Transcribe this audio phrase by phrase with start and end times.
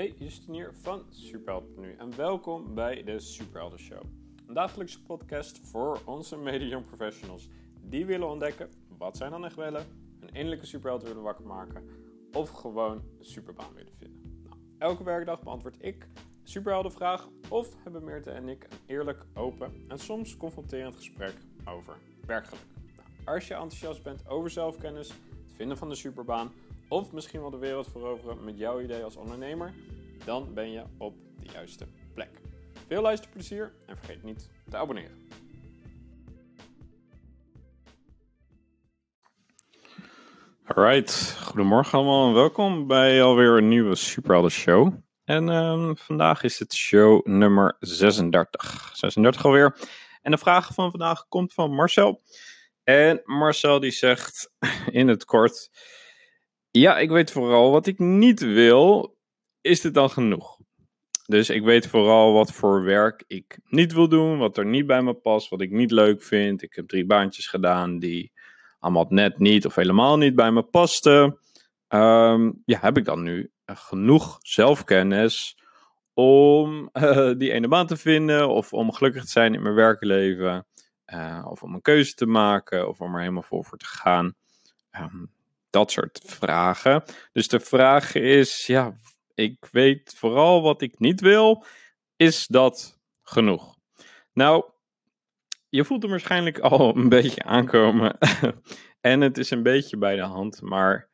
[0.00, 4.02] Hey, Justin hier van Superhelden.nu en welkom bij de Superhelden Show.
[4.46, 7.48] Een dagelijkse podcast voor onze medium professionals
[7.80, 9.86] die willen ontdekken wat zij dan echt willen,
[10.20, 11.88] een innerlijke superheld willen wakker maken
[12.32, 14.42] of gewoon een superbaan willen vinden.
[14.44, 16.06] Nou, elke werkdag beantwoord ik
[16.42, 21.96] superheldenvraag of hebben Meerte en ik een eerlijk, open en soms confronterend gesprek over
[22.26, 22.66] werkgeluk.
[22.96, 26.52] Nou, als je enthousiast bent over zelfkennis, het vinden van de superbaan
[26.90, 29.74] of misschien wel de wereld veroveren met jouw idee als ondernemer,
[30.24, 32.30] dan ben je op de juiste plek.
[32.86, 35.28] Veel luisterplezier en vergeet niet te abonneren.
[40.64, 44.92] Alright, goedemorgen allemaal en welkom bij alweer een nieuwe Superhelden Show.
[45.24, 48.90] En ehm, vandaag is het show nummer 36.
[48.94, 49.76] 36 alweer.
[50.22, 52.22] En de vraag van vandaag komt van Marcel.
[52.84, 54.52] En Marcel die zegt
[55.00, 55.70] in het kort...
[56.70, 59.16] Ja, ik weet vooral wat ik niet wil.
[59.60, 60.58] Is dit dan genoeg?
[61.26, 65.02] Dus ik weet vooral wat voor werk ik niet wil doen, wat er niet bij
[65.02, 66.62] me past, wat ik niet leuk vind.
[66.62, 68.32] Ik heb drie baantjes gedaan die
[68.78, 71.38] allemaal net niet of helemaal niet bij me pasten.
[71.88, 75.56] Ehm, ja, heb ik dan nu genoeg zelfkennis
[76.14, 80.66] om eh, die ene baan te vinden of om gelukkig te zijn in mijn werkleven?
[81.06, 84.34] Uh, of om een keuze te maken of om er helemaal voor, voor te gaan?
[85.00, 85.30] Um,
[85.70, 87.02] dat soort vragen.
[87.32, 88.94] Dus de vraag is, ja,
[89.34, 91.64] ik weet vooral wat ik niet wil.
[92.16, 93.76] Is dat genoeg?
[94.32, 94.64] Nou,
[95.68, 98.18] je voelt hem waarschijnlijk al een beetje aankomen.
[99.00, 100.62] en het is een beetje bij de hand.
[100.62, 101.08] Maar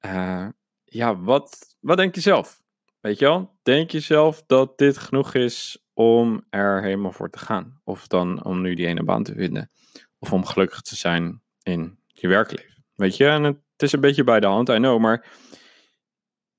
[0.00, 0.48] uh,
[0.84, 2.62] ja, wat, wat denk je zelf?
[3.00, 3.58] Weet je wel?
[3.62, 7.80] Denk je zelf dat dit genoeg is om er helemaal voor te gaan?
[7.84, 9.70] Of dan om nu die ene baan te vinden?
[10.18, 12.84] Of om gelukkig te zijn in je werkleven?
[12.94, 13.26] Weet je?
[13.26, 15.26] En het het is een beetje bij de hand, I know, maar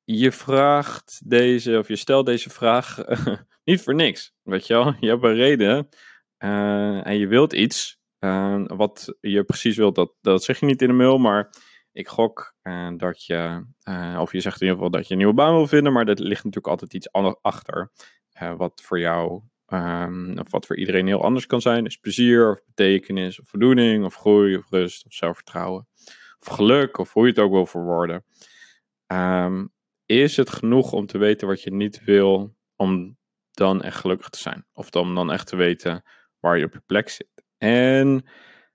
[0.03, 2.97] je vraagt deze, of je stelt deze vraag
[3.63, 4.33] niet voor niks.
[4.44, 5.89] Weet je wel, je hebt een reden
[6.39, 8.00] uh, en je wilt iets.
[8.19, 11.53] Uh, wat je precies wilt, dat, dat zeg je niet in de mail, maar
[11.91, 13.66] ik gok uh, dat je,
[14.19, 16.19] of je zegt in ieder geval dat je een nieuwe baan wil vinden, maar dat
[16.19, 17.91] ligt natuurlijk altijd iets anders achter.
[18.57, 22.66] wat voor jou, um, of wat voor iedereen heel anders kan zijn, is plezier, of
[22.66, 25.88] betekenis, of voldoening, of groei, of rust, of zelfvertrouwen
[26.41, 28.25] of geluk, of hoe je het ook wil verwoorden.
[29.07, 29.74] Um,
[30.06, 33.18] is het genoeg om te weten wat je niet wil, om
[33.52, 34.66] dan echt gelukkig te zijn?
[34.74, 36.03] Of om dan echt te weten
[36.40, 37.44] waar je op je plek zit?
[37.57, 38.25] En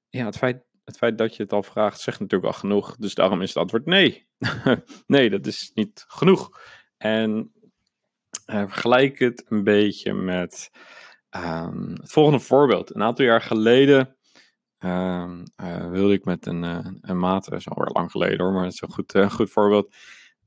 [0.09, 2.97] ja, het feit, het feit dat je het al vraagt, zegt natuurlijk al genoeg.
[2.97, 4.29] Dus daarom is het antwoord nee.
[5.07, 6.61] nee, dat is niet genoeg.
[6.97, 7.53] En
[8.47, 10.71] uh, vergelijk het een beetje met
[11.31, 12.95] um, het volgende voorbeeld.
[12.95, 14.16] Een aantal jaar geleden
[15.91, 18.73] wilde ik met een, uh, een maat, dat is alweer lang geleden hoor, maar het
[18.73, 19.95] is een goed, uh, goed voorbeeld.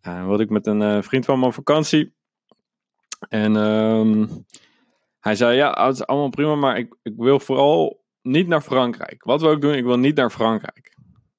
[0.01, 2.13] wilde ik met een vriend van me op vakantie.
[3.29, 4.45] En um,
[5.19, 9.23] hij zei, ja, het is allemaal prima, maar ik, ik wil vooral niet naar Frankrijk.
[9.23, 9.73] Wat wil ik doen?
[9.73, 10.95] Ik wil niet naar Frankrijk.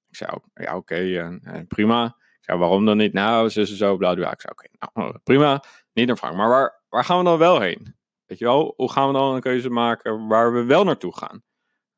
[0.09, 1.39] Ik zei, ja, oké,
[1.69, 2.05] prima.
[2.07, 3.13] Ik zei, waarom dan niet?
[3.13, 4.11] Nou, ze is zo, bla.
[4.11, 6.49] Ik zei, oké, nou, prima, niet naar Frankrijk.
[6.49, 7.95] Maar waar, waar gaan we dan wel heen?
[8.27, 11.43] Weet je wel, hoe gaan we dan een keuze maken waar we wel naartoe gaan?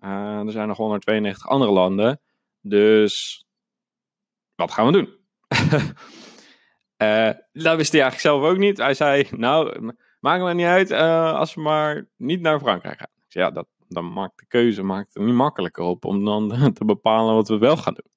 [0.05, 2.21] Uh, er zijn nog 192 andere landen.
[2.61, 3.45] Dus
[4.55, 5.17] wat gaan we doen?
[7.03, 7.31] uh,
[7.65, 8.77] dat wist hij eigenlijk zelf ook niet.
[8.79, 13.11] Hij zei, nou, maakt me niet uit uh, als we maar niet naar Frankrijk gaan.
[13.25, 16.85] Dus ja, dat, dan maakt de keuze maakt het niet makkelijker op om dan te
[16.85, 18.11] bepalen wat we wel gaan doen.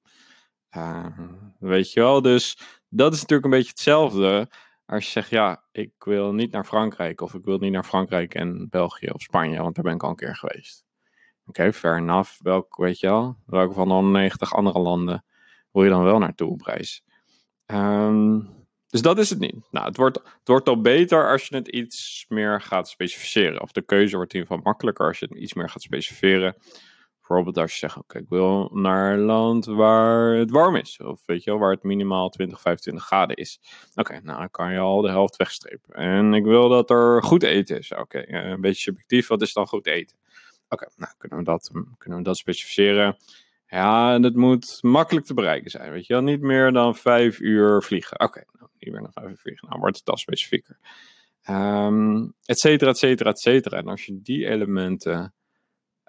[1.58, 2.58] weet je wel, dus
[2.88, 4.48] dat is natuurlijk een beetje hetzelfde.
[4.86, 8.34] Als je zegt, ja, ik wil niet naar Frankrijk of ik wil niet naar Frankrijk
[8.34, 10.85] en België of Spanje, want daar ben ik al een keer geweest.
[11.46, 12.30] Oké, fair enough.
[12.42, 15.24] Welk, weet je wel, welke van de 190 andere landen
[15.72, 17.04] wil je dan wel naartoe op reis?
[17.66, 18.56] Um,
[18.88, 19.56] dus dat is het niet.
[19.70, 23.62] Nou, het wordt, het wordt al beter als je het iets meer gaat specificeren.
[23.62, 26.56] Of de keuze wordt in ieder geval makkelijker als je het iets meer gaat specificeren.
[27.18, 31.00] Bijvoorbeeld als je zegt, oké, ik wil naar een land waar het warm is.
[31.00, 33.60] Of weet je wel, waar het minimaal 20, 25 graden is.
[33.94, 35.94] Oké, nou dan kan je al de helft wegstrepen.
[35.94, 37.92] En ik wil dat er goed eten is.
[37.92, 40.16] Oké, eh, een beetje subjectief, wat is dan goed eten?
[40.68, 43.16] Oké, nou kunnen we, dat, kunnen we dat specificeren.
[43.66, 46.22] Ja, het moet makkelijk te bereiken zijn, weet je wel.
[46.22, 48.20] Niet meer dan vijf uur vliegen.
[48.20, 49.68] Oké, nou, niet meer dan vijf uur vliegen.
[49.68, 50.78] Nou wordt het dan specifieker.
[51.50, 53.76] Um, et cetera, et cetera, et cetera.
[53.76, 55.34] En als je die elementen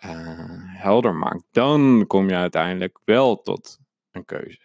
[0.06, 3.80] uh, helder maakt, dan kom je uiteindelijk wel tot
[4.12, 4.62] een keuze.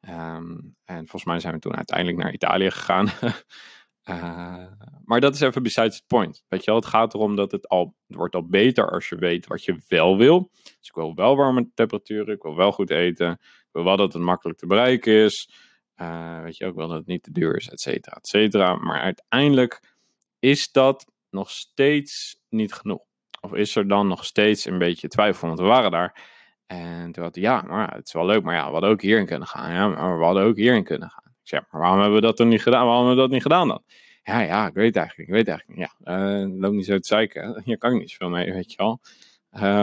[0.00, 3.08] Um, en volgens mij zijn we toen uiteindelijk naar Italië gegaan.
[4.10, 4.66] Uh,
[5.04, 6.44] maar dat is even besides the point.
[6.48, 9.46] Weet je wel, het gaat erom dat het al wordt al beter als je weet
[9.46, 10.50] wat je wel wil.
[10.62, 14.12] Dus ik wil wel warme temperaturen, ik wil wel goed eten, ik wil wel dat
[14.12, 15.50] het makkelijk te bereiken is.
[15.96, 18.74] Uh, weet je ook wel dat het niet te duur is, et cetera, et cetera.
[18.74, 19.96] Maar uiteindelijk
[20.38, 23.02] is dat nog steeds niet genoeg.
[23.40, 25.46] Of is er dan nog steeds een beetje twijfel?
[25.46, 26.32] Want we waren daar.
[26.66, 28.42] En toen had ja, maar het is wel leuk.
[28.42, 29.72] Maar ja, we hadden ook hierin kunnen gaan.
[29.72, 31.23] Ja, maar we hadden ook hierin kunnen gaan.
[31.44, 32.86] Zeg, maar waarom hebben we dat dan niet gedaan?
[32.86, 33.82] Waarom hebben we dat niet gedaan dan?
[34.22, 35.90] Ja, ja, ik weet eigenlijk, ik weet eigenlijk niet.
[36.04, 37.62] Ja, uh, loop niet zo te zeiken.
[37.64, 39.00] Hier kan ik niet zoveel mee, weet je wel.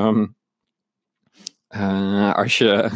[0.06, 0.36] Um,
[1.70, 2.90] uh, als, je,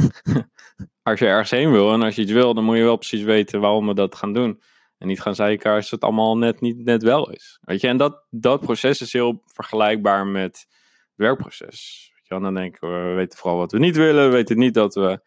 [1.04, 3.24] als je ergens heen wil en als je iets wil, dan moet je wel precies
[3.24, 4.62] weten waarom we dat gaan doen.
[4.98, 7.60] En niet gaan zeiken als het allemaal net niet net wel is.
[7.62, 10.68] Weet je, en dat, dat proces is heel vergelijkbaar met het
[11.16, 12.12] werkproces.
[12.14, 14.26] Weet je, dan denken we, we weten vooral wat we niet willen.
[14.26, 15.22] We weten niet dat we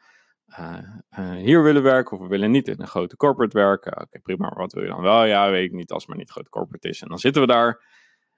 [0.51, 0.79] uh,
[1.19, 4.01] uh, hier willen werken of we willen niet in een grote corporate werken.
[4.01, 5.25] Oké, prima, maar wat wil je dan wel?
[5.25, 7.03] Ja, weet ik niet, als het maar niet grote corporate is.
[7.03, 7.85] En dan zitten we daar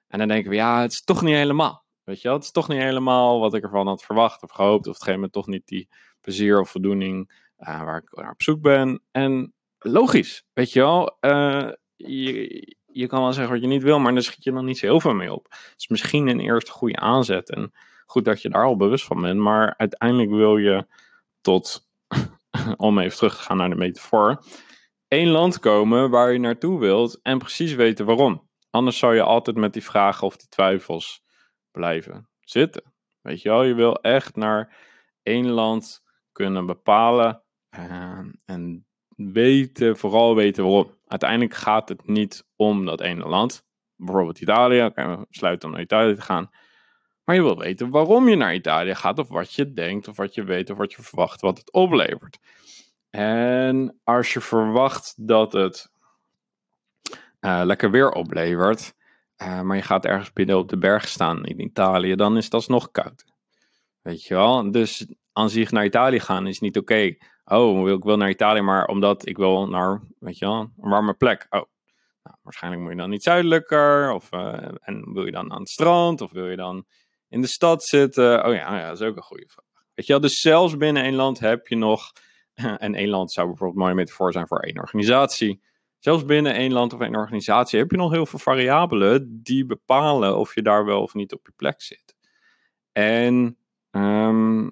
[0.08, 1.84] en dan denken we, ja, het is toch niet helemaal.
[2.04, 4.86] Weet je wel, het is toch niet helemaal wat ik ervan had verwacht of gehoopt.
[4.86, 5.88] Of een gegeven moment toch niet die
[6.20, 9.02] plezier of voldoening uh, waar ik naar op zoek ben.
[9.10, 11.18] En logisch, weet je wel.
[11.96, 14.78] je, je kan wel zeggen wat je niet wil, maar daar schiet je nog niet
[14.78, 15.46] zo heel veel mee op.
[15.50, 17.50] Het is misschien een eerste goede aanzet.
[17.50, 17.72] En
[18.06, 19.40] goed dat je daar al bewust van bent.
[19.40, 20.86] Maar uiteindelijk wil je
[21.40, 21.89] tot
[22.76, 24.44] om even terug te gaan naar de metafoor,
[25.08, 28.48] één land komen waar je naartoe wilt en precies weten waarom.
[28.70, 31.22] Anders zou je altijd met die vragen of die twijfels
[31.70, 32.82] blijven zitten.
[33.20, 34.76] Weet je wel, je wil echt naar
[35.22, 36.02] één land
[36.32, 37.42] kunnen bepalen
[37.78, 38.86] uh, en
[39.16, 40.98] weten, vooral weten waarom.
[41.06, 43.66] Uiteindelijk gaat het niet om dat ene land.
[43.96, 46.50] Bijvoorbeeld Italië, we besluiten om naar Italië te gaan.
[47.30, 50.34] Maar je wil weten waarom je naar Italië gaat, of wat je denkt, of wat
[50.34, 52.38] je weet, of wat je verwacht, wat het oplevert.
[53.10, 55.90] En als je verwacht dat het
[57.40, 58.94] uh, lekker weer oplevert,
[59.42, 62.68] uh, maar je gaat ergens binnen op de berg staan in Italië, dan is dat
[62.68, 63.24] nog koud.
[64.02, 64.70] Weet je wel?
[64.70, 67.16] Dus aan zich naar Italië gaan is niet oké.
[67.44, 71.14] Oh, ik wil naar Italië, maar omdat ik wil naar, weet je wel, een warme
[71.14, 71.46] plek.
[71.50, 71.62] Oh,
[72.22, 74.12] nou, waarschijnlijk moet je dan niet zuidelijker.
[74.12, 76.20] Of, uh, en wil je dan aan het strand?
[76.20, 76.86] Of wil je dan
[77.30, 78.46] in de stad zitten?
[78.46, 79.84] Oh ja, ja dat is ook een goede vraag.
[79.94, 82.12] Weet je wel, dus zelfs binnen één land heb je nog
[82.54, 85.62] en één land zou bijvoorbeeld mooi metafoor zijn voor één organisatie.
[85.98, 90.36] Zelfs binnen één land of één organisatie heb je nog heel veel variabelen die bepalen
[90.36, 92.16] of je daar wel of niet op je plek zit.
[92.92, 93.58] En
[93.90, 94.64] um,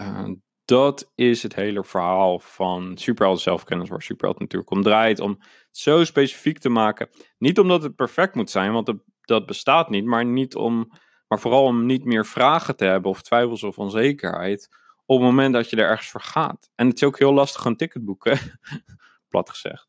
[0.00, 0.28] uh,
[0.64, 5.78] dat is het hele verhaal van Superheld zelfkennis, waar Superheld natuurlijk om draait, om het
[5.78, 7.08] zo specifiek te maken.
[7.38, 10.90] Niet omdat het perfect moet zijn, want dat bestaat niet, maar, niet om,
[11.34, 14.68] maar vooral om niet meer vragen te hebben of twijfels of onzekerheid
[15.06, 16.70] op het moment dat je er ergens voor gaat.
[16.74, 18.38] En het is ook heel lastig een ticket boeken,
[19.28, 19.88] plat gezegd.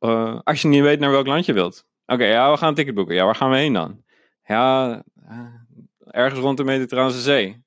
[0.00, 1.86] Uh, als je niet weet naar welk land je wilt.
[2.06, 3.14] Oké, ja, we gaan een ticket boeken.
[3.14, 4.04] Ja, waar gaan we heen dan?
[4.44, 5.54] Ja, uh,
[6.00, 7.64] ergens rond de Mediterrane Zee.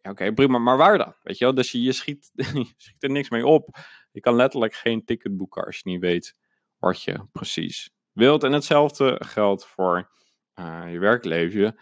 [0.00, 1.14] Ja, Oké, prima, maar waar dan?
[1.22, 2.30] Weet je wel, dus je, je, schiet,
[2.76, 3.76] schiet er niks mee op.
[4.12, 6.36] Je kan letterlijk geen ticket boeken als je niet weet
[6.78, 8.44] wat je precies wilt.
[8.44, 10.10] En hetzelfde geldt voor
[10.54, 11.76] uh, je werkleven.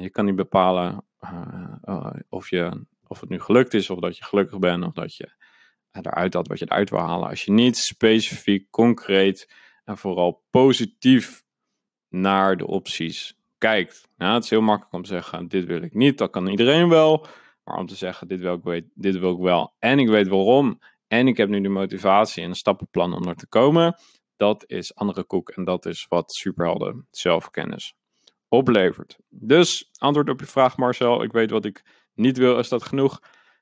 [0.00, 1.04] Je kan niet bepalen
[2.28, 5.30] of je of het nu gelukt is, of dat je gelukkig bent, of dat je
[5.92, 7.28] eruit had wat je eruit wil halen.
[7.28, 9.52] Als je niet specifiek, concreet
[9.84, 11.44] en vooral positief
[12.08, 14.08] naar de opties kijkt.
[14.16, 16.88] Nou, het is heel makkelijk om te zeggen, dit wil ik niet, dat kan iedereen
[16.88, 17.26] wel.
[17.64, 20.80] Maar om te zeggen, dit wil ik, dit wil ik wel en ik weet waarom.
[21.06, 23.98] En ik heb nu de motivatie en een stappenplan om er te komen.
[24.36, 27.94] Dat is andere koek en dat is wat superhelden zelfkennis
[28.48, 29.18] oplevert.
[29.28, 31.84] Dus antwoord op je vraag Marcel, ik weet wat ik
[32.14, 33.20] niet wil, is dat genoeg?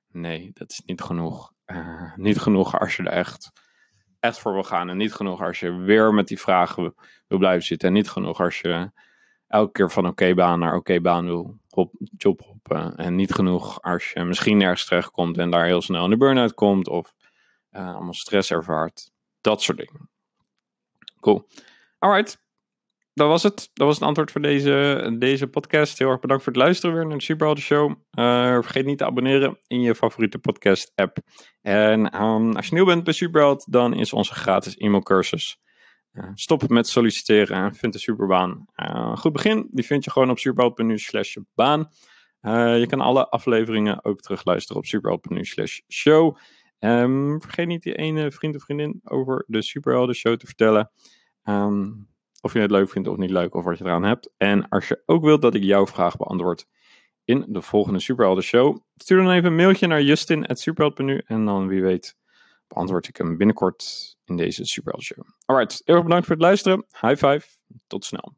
[0.09, 1.53] Nee, dat is niet genoeg.
[1.67, 3.53] Uh, niet genoeg als je er echt,
[4.21, 4.89] echt voor wil gaan.
[4.89, 6.95] En niet genoeg als je weer met die vragen
[7.27, 7.89] wil, blijven zitten.
[7.89, 8.91] En niet genoeg als je
[9.47, 12.97] elke keer van oké baan naar oké baan wil hop, job hoppen.
[12.97, 16.17] En niet genoeg als je misschien nergens terecht komt en daar heel snel in de
[16.17, 16.89] burn-out komt.
[16.89, 17.15] Of
[17.71, 19.11] uh, allemaal stress ervaart.
[19.41, 20.11] Dat soort dingen.
[21.21, 21.47] Cool.
[21.99, 22.44] Alright,
[23.15, 23.71] dat was het.
[23.73, 25.99] Dat was het antwoord voor deze, deze podcast.
[25.99, 27.91] Heel erg bedankt voor het luisteren weer naar de Superhelden Show.
[27.91, 27.95] Uh,
[28.61, 31.19] vergeet niet te abonneren in je favoriete podcast app.
[31.61, 35.59] En um, als je nieuw bent bij Superheld, dan is onze gratis e-mailcursus.
[36.13, 38.65] Uh, stop met solliciteren en vind een superbaan.
[38.77, 41.89] Uh, goed begin, die vind je gewoon op superheld.nu slash baan.
[42.79, 46.37] je kan alle afleveringen ook terugluisteren op superheld.nu slash show.
[46.79, 50.91] Um, vergeet niet die ene vriend of vriendin over de Superhelden Show te vertellen.
[51.45, 52.14] Um,
[52.45, 54.31] of je het leuk vindt of niet leuk, of wat je eraan hebt.
[54.37, 56.67] En als je ook wilt dat ik jouw vraag beantwoord
[57.25, 61.83] in de volgende Superhelden Show, stuur dan even een mailtje naar justin.superheld.nu en dan wie
[61.83, 62.17] weet
[62.69, 63.85] beantwoord ik hem binnenkort
[64.25, 65.25] in deze Superhelden Show.
[65.45, 66.85] Alright, heel erg bedankt voor het luisteren.
[67.01, 67.47] High five,
[67.87, 68.35] tot snel.